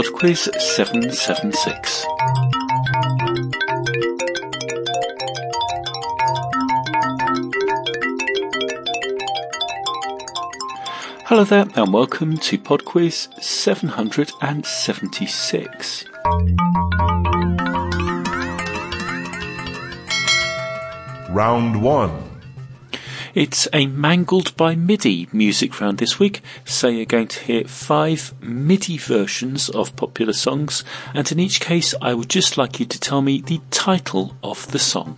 PodQuiz 0.00 0.48
776. 0.58 2.06
Hello 11.26 11.44
there 11.44 11.66
and 11.74 11.92
welcome 11.92 12.38
to 12.38 12.56
PodQuiz 12.56 13.28
776. 13.42 16.06
Round 21.28 21.82
1 21.82 22.29
It's 23.32 23.68
a 23.72 23.86
Mangled 23.86 24.56
by 24.56 24.74
MIDI 24.74 25.28
music 25.32 25.80
round 25.80 25.98
this 25.98 26.18
week, 26.18 26.40
so 26.64 26.88
you're 26.88 27.04
going 27.04 27.28
to 27.28 27.38
hear 27.38 27.64
five 27.64 28.34
MIDI 28.42 28.98
versions 28.98 29.68
of 29.68 29.94
popular 29.94 30.32
songs, 30.32 30.82
and 31.14 31.30
in 31.30 31.38
each 31.38 31.60
case 31.60 31.94
I 32.02 32.12
would 32.12 32.28
just 32.28 32.58
like 32.58 32.80
you 32.80 32.86
to 32.86 32.98
tell 32.98 33.22
me 33.22 33.40
the 33.40 33.60
title 33.70 34.34
of 34.42 34.72
the 34.72 34.80
song. 34.80 35.16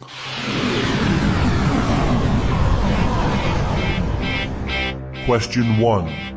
Question 5.24 5.78
1 5.78 6.31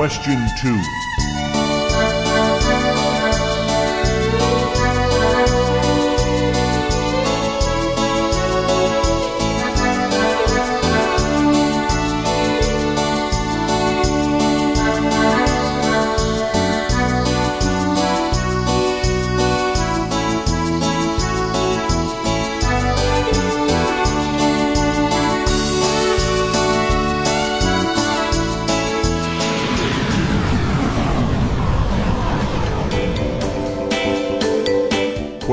Question 0.00 0.48
2 0.56 0.99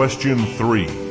Question 0.07 0.45
3 0.55 1.06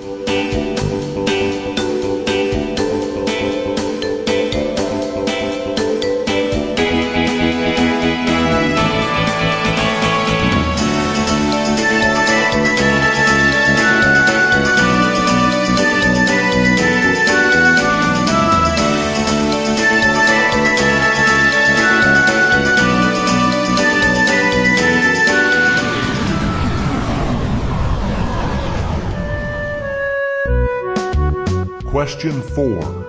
Question 31.97 32.43
4 32.43 33.06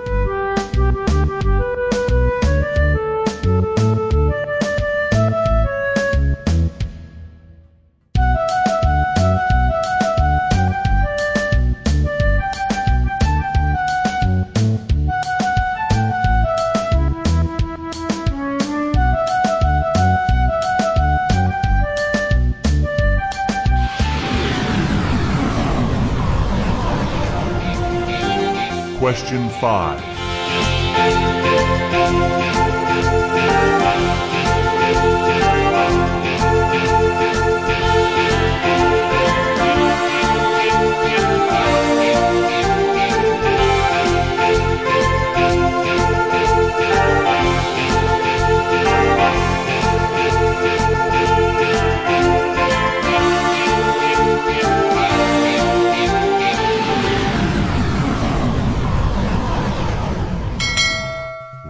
Question 28.99 29.47
5 29.49 30.27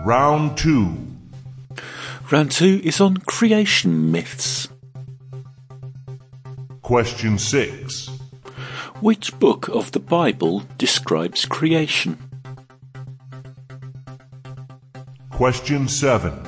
Round 0.07 0.57
2 0.57 0.95
Round 2.31 2.49
two 2.49 2.79
is 2.81 3.01
on 3.01 3.17
creation 3.17 4.09
myths. 4.09 4.69
Question 6.81 7.37
6 7.37 8.07
Which 9.01 9.37
book 9.37 9.67
of 9.67 9.91
the 9.91 9.99
Bible 9.99 10.63
describes 10.77 11.43
creation? 11.43 12.17
Question 15.29 15.89
7 15.89 16.39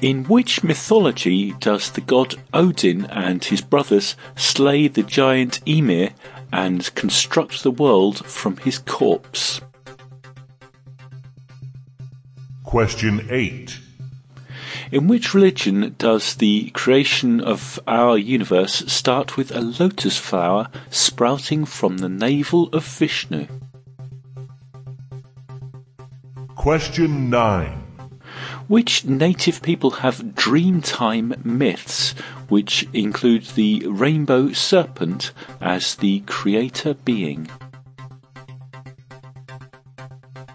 In 0.00 0.22
which 0.26 0.62
mythology 0.62 1.54
does 1.58 1.90
the 1.90 2.00
god 2.00 2.36
Odin 2.54 3.06
and 3.06 3.42
his 3.42 3.60
brothers 3.60 4.14
slay 4.36 4.86
the 4.86 5.02
giant 5.02 5.58
Ymir 5.66 6.10
and 6.52 6.94
construct 6.94 7.64
the 7.64 7.72
world 7.72 8.24
from 8.24 8.58
his 8.58 8.78
corpse? 8.78 9.60
Question 12.72 13.28
8 13.28 13.78
In 14.92 15.06
which 15.06 15.34
religion 15.34 15.94
does 15.98 16.36
the 16.36 16.70
creation 16.70 17.38
of 17.38 17.78
our 17.86 18.16
universe 18.16 18.90
start 18.90 19.36
with 19.36 19.54
a 19.54 19.60
lotus 19.60 20.16
flower 20.16 20.68
sprouting 20.88 21.66
from 21.66 21.98
the 21.98 22.08
navel 22.08 22.70
of 22.72 22.86
Vishnu? 22.86 23.46
Question 26.56 27.28
9 27.28 27.72
Which 28.68 29.04
native 29.04 29.60
people 29.60 29.90
have 30.00 30.32
dreamtime 30.34 31.44
myths, 31.44 32.12
which 32.48 32.88
include 32.94 33.44
the 33.48 33.84
rainbow 33.86 34.54
serpent 34.54 35.32
as 35.60 35.96
the 35.96 36.20
creator 36.20 36.94
being? 36.94 37.50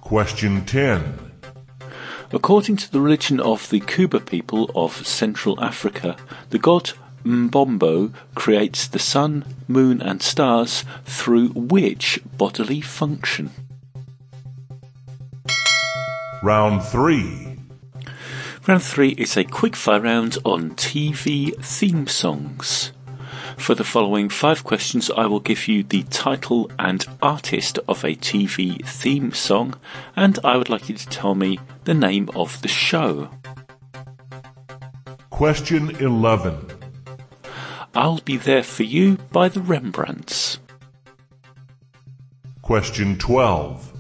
Question 0.01 0.65
10 0.65 1.26
According 2.31 2.77
to 2.77 2.91
the 2.91 2.99
religion 2.99 3.39
of 3.39 3.69
the 3.69 3.79
Kuba 3.79 4.19
people 4.19 4.69
of 4.75 5.07
Central 5.07 5.61
Africa, 5.63 6.17
the 6.49 6.59
god 6.59 6.91
Mbombo 7.23 8.13
creates 8.35 8.87
the 8.87 8.99
sun, 8.99 9.45
moon, 9.67 10.01
and 10.01 10.21
stars 10.21 10.83
through 11.05 11.49
which 11.49 12.19
bodily 12.37 12.81
function? 12.81 13.51
Round 16.43 16.83
3 16.83 17.57
Round 18.67 18.83
three 18.83 19.11
is 19.11 19.37
a 19.37 19.45
quickfire 19.45 20.03
round 20.03 20.37
on 20.43 20.71
TV 20.71 21.55
theme 21.63 22.05
songs. 22.05 22.91
For 23.57 23.75
the 23.75 23.83
following 23.83 24.29
five 24.29 24.63
questions, 24.63 25.11
I 25.11 25.25
will 25.25 25.41
give 25.41 25.67
you 25.67 25.83
the 25.83 26.03
title 26.03 26.71
and 26.79 27.05
artist 27.21 27.79
of 27.87 28.03
a 28.05 28.15
TV 28.15 28.85
theme 28.85 29.33
song, 29.33 29.75
and 30.15 30.39
I 30.43 30.55
would 30.55 30.69
like 30.69 30.87
you 30.87 30.95
to 30.95 31.07
tell 31.07 31.35
me 31.35 31.59
the 31.83 31.93
name 31.93 32.29
of 32.33 32.61
the 32.61 32.69
show. 32.69 33.29
Question 35.29 35.89
11 35.97 36.71
I'll 37.93 38.19
Be 38.19 38.37
There 38.37 38.63
For 38.63 38.83
You 38.83 39.17
by 39.31 39.49
the 39.49 39.61
Rembrandts. 39.61 40.59
Question 42.61 43.17
12. 43.17 43.93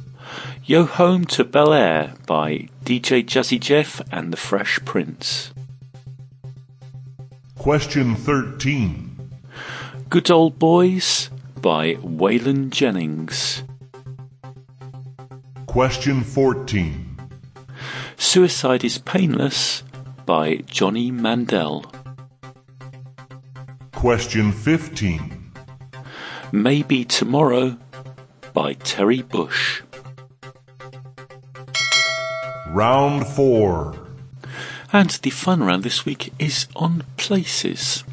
Yo 0.63 0.85
Home 0.85 1.25
to 1.25 1.43
Bel 1.43 1.73
Air 1.73 2.13
by 2.25 2.69
DJ 2.85 3.23
Jazzy 3.25 3.59
Jeff 3.59 4.01
and 4.11 4.31
the 4.31 4.37
Fresh 4.37 4.79
Prince. 4.85 5.53
Question 7.57 8.15
13. 8.15 9.06
Good 10.09 10.31
Old 10.31 10.57
Boys 10.57 11.29
by 11.59 11.95
Waylon 11.95 12.69
Jennings. 12.69 13.63
Question 15.65 16.23
14. 16.23 17.19
Suicide 18.15 18.85
is 18.85 18.99
Painless 18.99 19.83
by 20.25 20.63
Johnny 20.65 21.11
Mandel. 21.11 21.91
Question 23.91 24.53
15. 24.53 25.51
Maybe 26.53 27.03
Tomorrow 27.03 27.77
by 28.53 28.73
Terry 28.75 29.21
Bush. 29.23 29.81
Round 32.69 33.27
4. 33.27 34.07
And 34.93 35.09
the 35.09 35.31
fun 35.31 35.63
round 35.63 35.83
this 35.83 36.05
week 36.05 36.31
is 36.39 36.67
on 36.77 37.03
places. 37.17 38.05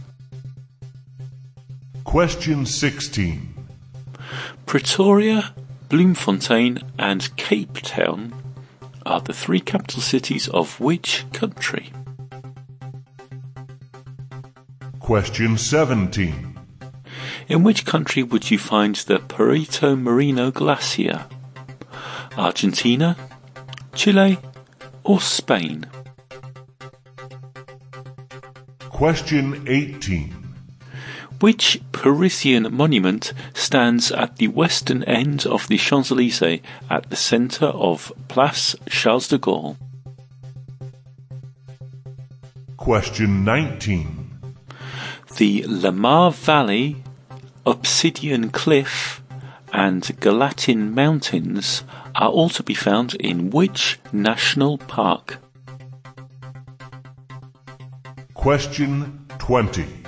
Question 2.14 2.64
16. 2.64 3.66
Pretoria, 4.66 5.52
Bloemfontein, 5.88 6.78
and 6.96 7.36
Cape 7.36 7.80
Town 7.82 8.32
are 9.04 9.20
the 9.20 9.32
three 9.32 9.58
capital 9.58 10.00
cities 10.00 10.46
of 10.50 10.78
which 10.78 11.24
country? 11.32 11.92
Question 15.00 15.58
17. 15.58 16.56
In 17.48 17.64
which 17.64 17.84
country 17.84 18.22
would 18.22 18.48
you 18.48 18.58
find 18.58 18.94
the 18.94 19.18
Perito 19.18 20.00
Moreno 20.00 20.52
Glacier? 20.52 21.26
Argentina, 22.38 23.16
Chile, 23.92 24.38
or 25.02 25.20
Spain? 25.20 25.84
Question 28.88 29.64
18. 29.66 30.43
Which 31.40 31.80
Parisian 31.92 32.74
monument 32.74 33.32
stands 33.52 34.10
at 34.12 34.36
the 34.36 34.48
western 34.48 35.02
end 35.04 35.46
of 35.46 35.68
the 35.68 35.76
Champs 35.76 36.10
Elysees 36.10 36.60
at 36.88 37.10
the 37.10 37.16
centre 37.16 37.66
of 37.66 38.12
Place 38.28 38.76
Charles 38.88 39.28
de 39.28 39.38
Gaulle? 39.38 39.76
Question 42.76 43.44
19. 43.44 44.30
The 45.36 45.64
Lamar 45.66 46.30
Valley, 46.30 47.02
Obsidian 47.66 48.50
Cliff, 48.50 49.22
and 49.72 50.18
Gallatin 50.20 50.94
Mountains 50.94 51.82
are 52.14 52.28
all 52.28 52.48
to 52.50 52.62
be 52.62 52.74
found 52.74 53.14
in 53.16 53.50
which 53.50 53.98
national 54.12 54.78
park? 54.78 55.38
Question 58.34 59.26
20. 59.38 60.03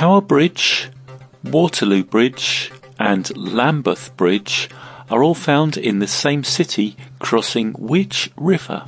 Tower 0.00 0.22
Bridge, 0.22 0.88
Waterloo 1.44 2.02
Bridge, 2.04 2.72
and 2.98 3.36
Lambeth 3.36 4.16
Bridge 4.16 4.70
are 5.10 5.22
all 5.22 5.34
found 5.34 5.76
in 5.76 5.98
the 5.98 6.06
same 6.06 6.42
city 6.42 6.96
crossing 7.18 7.72
which 7.72 8.30
river? 8.38 8.86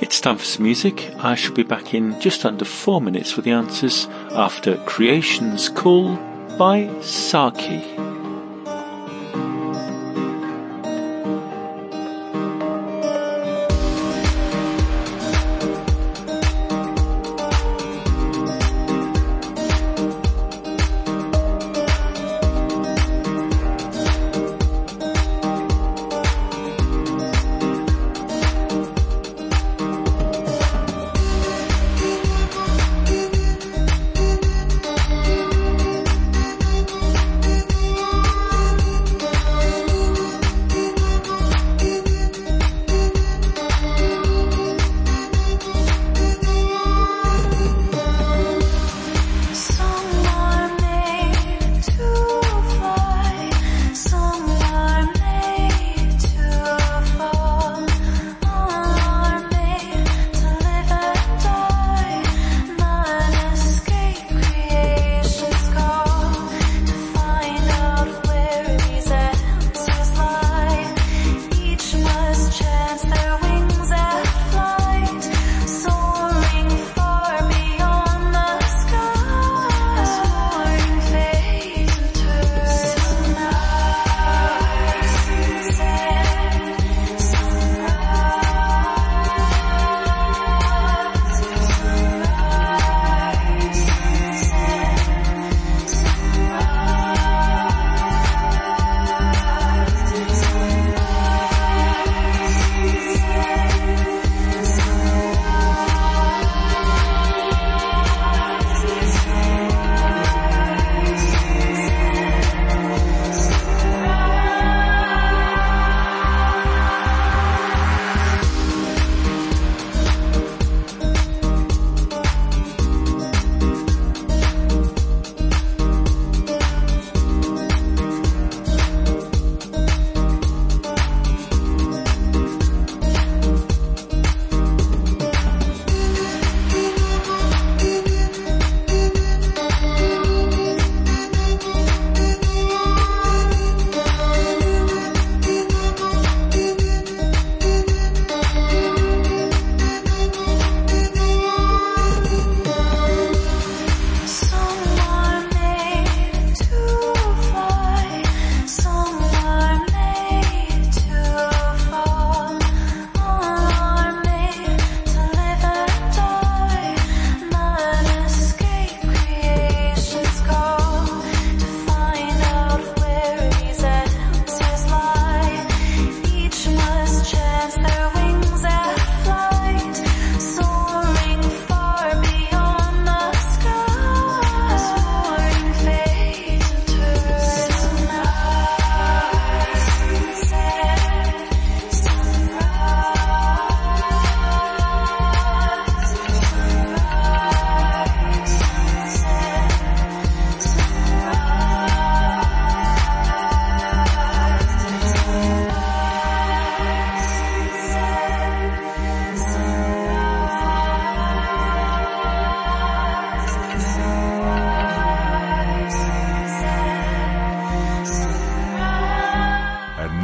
It's 0.00 0.20
time 0.20 0.38
for 0.38 0.44
some 0.44 0.62
music. 0.62 1.10
I 1.18 1.34
shall 1.34 1.54
be 1.54 1.64
back 1.64 1.92
in 1.92 2.20
just 2.20 2.44
under 2.44 2.64
four 2.64 3.00
minutes 3.00 3.34
with 3.34 3.46
the 3.46 3.50
answers 3.50 4.06
after 4.30 4.76
Creation's 4.84 5.68
Call 5.68 6.14
by 6.56 6.88
Saki. 7.00 8.05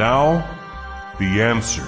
Now, 0.02 0.42
the 1.20 1.42
answers. 1.42 1.86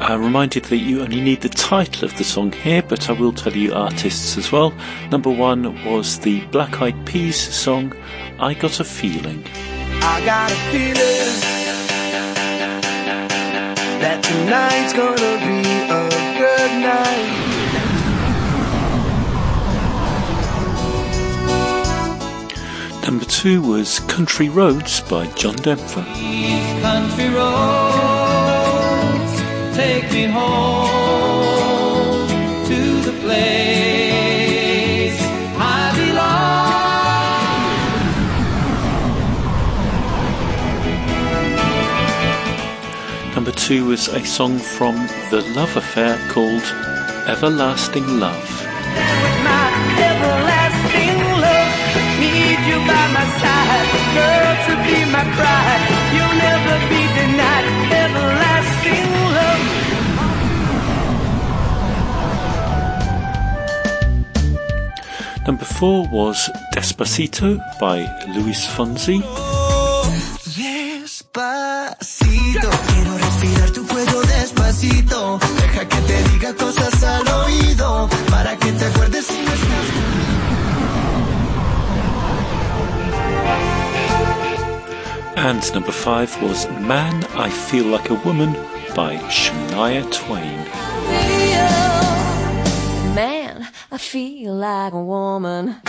I'm 0.00 0.24
reminded 0.24 0.64
that 0.64 0.78
you 0.78 1.02
only 1.02 1.20
need 1.20 1.42
the 1.42 1.48
title 1.48 2.04
of 2.04 2.18
the 2.18 2.24
song 2.24 2.50
here, 2.50 2.82
but 2.82 3.08
I 3.08 3.12
will 3.12 3.32
tell 3.32 3.52
you 3.52 3.74
artists 3.74 4.36
as 4.36 4.50
well. 4.50 4.74
Number 5.12 5.30
one 5.30 5.84
was 5.84 6.18
the 6.18 6.40
Black 6.46 6.82
Eyed 6.82 7.06
Peas 7.06 7.36
song, 7.36 7.94
I 8.40 8.54
Got 8.54 8.80
a 8.80 8.84
Feeling. 8.84 9.46
I 10.02 10.20
got 10.24 10.50
a 10.50 10.56
feeling 10.72 11.38
that 14.02 14.20
tonight's 14.24 14.92
gonna 14.92 15.38
be 15.46 15.60
a 15.92 16.02
good 16.40 16.82
night. 16.82 17.43
Number 23.14 23.30
two 23.30 23.62
was 23.62 24.00
Country 24.00 24.48
Roads 24.48 25.00
by 25.02 25.28
John 25.36 25.54
Denver. 25.54 26.02
Country 26.82 27.28
roads 27.28 27.52
take 29.76 30.10
me 30.12 30.24
home 30.24 30.88
to 32.66 33.00
the 33.02 33.12
place 33.20 35.20
I 35.56 35.92
belong. 43.22 43.34
Number 43.36 43.52
two 43.52 43.86
was 43.86 44.08
a 44.08 44.24
song 44.24 44.58
from 44.58 44.96
The 45.30 45.42
Love 45.54 45.76
Affair 45.76 46.18
called 46.32 46.64
Everlasting 47.28 48.18
Love. 48.18 48.63
You 52.74 52.80
by 52.86 53.04
my 53.16 53.26
side, 53.40 53.86
girl 54.16 54.52
to 54.66 54.72
be 54.86 54.96
my 55.14 55.24
bride. 55.36 55.82
You'll 56.14 56.38
never 56.48 56.74
be 56.90 57.00
denied. 57.18 57.66
Everlasting 58.02 59.08
love. 59.36 59.64
Number 65.46 65.66
four 65.76 65.98
was 66.08 66.38
Despacito 66.74 67.48
by 67.80 67.98
Luis 68.34 68.60
Fonsi. 68.74 69.18
Despacito, 70.56 72.68
quiero 72.88 73.12
respirar 73.26 73.70
tu 73.70 73.82
cuello 73.86 74.20
despacito. 74.22 75.38
Deja 75.60 75.82
que 75.88 76.00
te 76.08 76.16
diga 76.30 76.50
cosas 76.54 77.02
al 77.02 77.28
oído 77.44 78.08
para 78.30 78.56
que 78.56 78.72
te 78.72 78.84
acuerdes 78.86 79.26
si 79.26 79.38
no 79.46 79.52
estás. 79.52 80.13
And 85.36 85.74
number 85.74 85.92
five 85.92 86.40
was 86.40 86.68
Man, 86.80 87.24
I 87.34 87.50
Feel 87.50 87.86
Like 87.86 88.08
a 88.08 88.14
Woman 88.14 88.52
by 88.94 89.16
Shania 89.28 90.10
Twain. 90.12 90.58
Man, 93.14 93.68
I 93.90 93.98
feel 93.98 94.54
like 94.54 94.92
a 94.92 95.02
woman. 95.02 95.80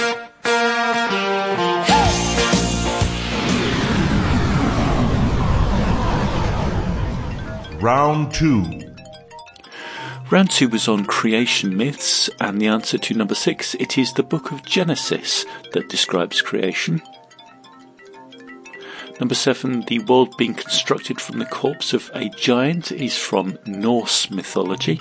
Round 7.80 8.34
two. 8.34 8.64
Round 10.32 10.50
two 10.50 10.70
was 10.70 10.88
on 10.88 11.06
creation 11.06 11.78
myths, 11.78 12.32
and 12.40 12.60
the 12.60 12.66
answer 12.66 12.98
to 12.98 13.14
number 13.14 13.36
six, 13.36 13.76
it 13.76 13.98
is 13.98 14.14
the 14.14 14.24
book 14.24 14.52
of 14.52 14.66
Genesis 14.66 15.46
that 15.74 15.88
describes 15.88 16.42
creation. 16.42 17.02
Number 19.20 19.36
seven, 19.36 19.82
the 19.82 20.00
world 20.00 20.36
being 20.38 20.54
constructed 20.54 21.22
from 21.22 21.40
the 21.40 21.46
corpse 21.46 21.94
of 21.94 22.12
a 22.14 22.30
giant 22.30 22.92
is 22.92 23.18
from 23.18 23.58
Norse 23.66 24.30
mythology. 24.30 25.00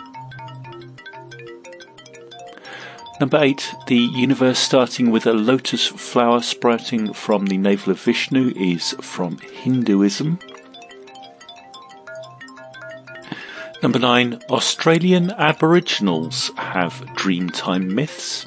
Number 3.20 3.38
eight, 3.42 3.74
the 3.86 3.96
universe 3.96 4.58
starting 4.58 5.10
with 5.10 5.26
a 5.26 5.32
lotus 5.32 5.86
flower 5.86 6.42
sprouting 6.42 7.12
from 7.12 7.46
the 7.46 7.56
navel 7.56 7.92
of 7.92 8.00
Vishnu 8.00 8.52
is 8.56 8.92
from 9.00 9.38
Hinduism. 9.38 10.38
Number 13.82 13.98
nine, 13.98 14.40
Australian 14.48 15.30
Aboriginals 15.32 16.50
have 16.56 16.94
Dreamtime 17.14 17.90
myths. 17.90 18.46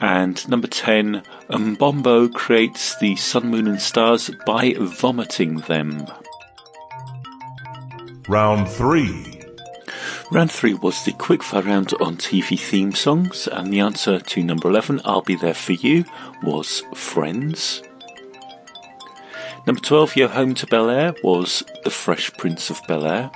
And 0.00 0.48
number 0.48 0.66
10, 0.66 1.22
Mbombo 1.50 2.32
creates 2.32 2.98
the 2.98 3.16
sun, 3.16 3.48
moon, 3.48 3.68
and 3.68 3.80
stars 3.80 4.30
by 4.46 4.74
vomiting 4.78 5.58
them. 5.58 6.06
Round 8.28 8.68
3. 8.68 9.40
Round 10.32 10.50
3 10.50 10.74
was 10.74 11.04
the 11.04 11.12
quickfire 11.12 11.64
round 11.64 11.92
on 12.00 12.16
TV 12.16 12.58
theme 12.58 12.92
songs, 12.92 13.48
and 13.48 13.72
the 13.72 13.80
answer 13.80 14.20
to 14.20 14.42
number 14.42 14.70
11, 14.70 15.00
I'll 15.04 15.22
Be 15.22 15.34
There 15.34 15.52
For 15.52 15.72
You, 15.72 16.04
was 16.42 16.84
Friends. 16.94 17.82
Number 19.66 19.80
12, 19.80 20.16
Your 20.16 20.28
Home 20.28 20.54
to 20.54 20.66
Bel 20.66 20.88
Air, 20.88 21.14
was 21.22 21.62
The 21.84 21.90
Fresh 21.90 22.32
Prince 22.34 22.70
of 22.70 22.80
Bel 22.86 23.04
Air. 23.04 23.30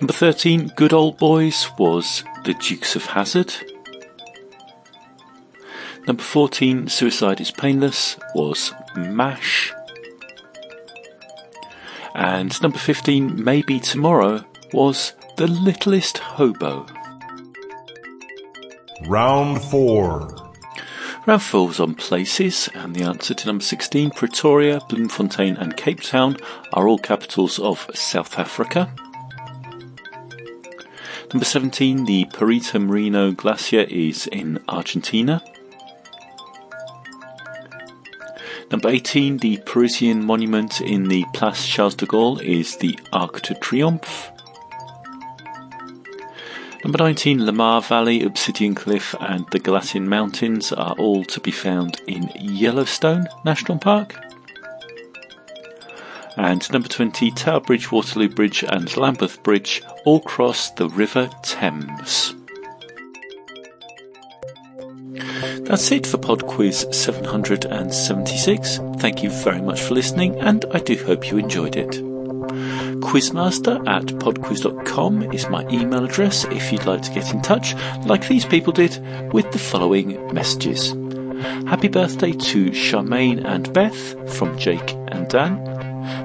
Number 0.00 0.12
13, 0.12 0.72
Good 0.74 0.92
Old 0.92 1.18
Boys, 1.18 1.70
was 1.78 2.24
The 2.44 2.54
Dukes 2.54 2.96
of 2.96 3.04
Hazzard. 3.04 3.54
Number 6.08 6.22
14, 6.22 6.88
Suicide 6.88 7.38
is 7.38 7.50
Painless, 7.50 8.16
was 8.34 8.72
MASH. 8.96 9.74
And 12.14 12.60
number 12.62 12.78
15, 12.78 13.44
Maybe 13.44 13.78
Tomorrow, 13.78 14.46
was 14.72 15.12
The 15.36 15.46
Littlest 15.46 16.16
Hobo. 16.16 16.86
Round 19.06 19.60
4. 19.64 20.52
Round 21.26 21.42
4 21.42 21.66
was 21.66 21.78
on 21.78 21.94
places, 21.94 22.70
and 22.72 22.96
the 22.96 23.04
answer 23.04 23.34
to 23.34 23.46
number 23.46 23.62
16, 23.62 24.12
Pretoria, 24.12 24.80
Bloemfontein, 24.88 25.58
and 25.58 25.76
Cape 25.76 26.00
Town 26.00 26.38
are 26.72 26.88
all 26.88 26.98
capitals 26.98 27.58
of 27.58 27.86
South 27.92 28.38
Africa. 28.38 28.90
Number 31.34 31.44
17, 31.44 32.06
the 32.06 32.24
Perito 32.32 32.82
Moreno 32.82 33.30
Glacier 33.30 33.82
is 33.90 34.26
in 34.28 34.58
Argentina. 34.70 35.42
Number 38.70 38.90
18, 38.90 39.38
the 39.38 39.56
Parisian 39.64 40.24
monument 40.26 40.82
in 40.82 41.08
the 41.08 41.24
Place 41.32 41.66
Charles 41.66 41.94
de 41.94 42.04
Gaulle 42.04 42.42
is 42.42 42.76
the 42.76 42.98
Arc 43.14 43.40
de 43.40 43.54
Triomphe. 43.54 44.30
Number 46.84 46.98
19, 46.98 47.46
Lamar 47.46 47.80
Valley, 47.80 48.22
Obsidian 48.22 48.74
Cliff, 48.74 49.14
and 49.20 49.46
the 49.52 49.58
Gallatin 49.58 50.06
Mountains 50.06 50.70
are 50.70 50.94
all 50.98 51.24
to 51.24 51.40
be 51.40 51.50
found 51.50 52.00
in 52.06 52.30
Yellowstone 52.38 53.26
National 53.42 53.78
Park. 53.78 54.14
And 56.36 56.70
number 56.70 56.88
20, 56.88 57.30
Tower 57.30 57.60
Bridge, 57.60 57.90
Waterloo 57.90 58.28
Bridge, 58.28 58.62
and 58.62 58.94
Lambeth 58.98 59.42
Bridge 59.42 59.82
all 60.04 60.20
cross 60.20 60.70
the 60.72 60.88
River 60.90 61.30
Thames. 61.42 62.34
That's 65.68 65.92
it 65.92 66.06
for 66.06 66.16
Pod 66.16 66.46
Quiz 66.46 66.86
776. 66.92 68.78
Thank 69.00 69.22
you 69.22 69.28
very 69.28 69.60
much 69.60 69.82
for 69.82 69.92
listening, 69.92 70.40
and 70.40 70.64
I 70.72 70.78
do 70.78 70.96
hope 71.04 71.30
you 71.30 71.36
enjoyed 71.36 71.76
it. 71.76 71.90
Quizmaster 73.02 73.86
at 73.86 74.06
podquiz.com 74.06 75.30
is 75.34 75.50
my 75.50 75.68
email 75.68 76.06
address 76.06 76.44
if 76.44 76.72
you'd 76.72 76.86
like 76.86 77.02
to 77.02 77.12
get 77.12 77.34
in 77.34 77.42
touch, 77.42 77.74
like 78.06 78.26
these 78.26 78.46
people 78.46 78.72
did, 78.72 78.98
with 79.34 79.52
the 79.52 79.58
following 79.58 80.32
messages. 80.32 80.92
Happy 81.68 81.88
birthday 81.88 82.32
to 82.32 82.70
Charmaine 82.70 83.44
and 83.44 83.70
Beth 83.74 84.36
from 84.38 84.56
Jake 84.58 84.94
and 85.08 85.28
Dan. 85.28 85.58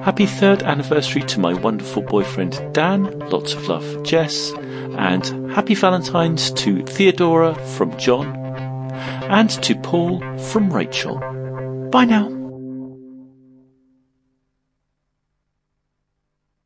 Happy 0.04 0.24
third 0.24 0.62
anniversary 0.62 1.20
to 1.24 1.38
my 1.38 1.52
wonderful 1.52 2.00
boyfriend 2.00 2.72
Dan. 2.72 3.18
Lots 3.28 3.52
of 3.52 3.68
love, 3.68 4.02
Jess. 4.04 4.52
And 4.96 5.52
happy 5.52 5.74
Valentine's 5.74 6.50
to 6.52 6.82
Theodora 6.86 7.54
from 7.76 7.94
John. 7.98 8.43
And 9.30 9.50
to 9.62 9.74
Paul 9.74 10.20
from 10.38 10.72
Rachel. 10.72 11.18
Bye 11.90 12.04
now. 12.04 12.33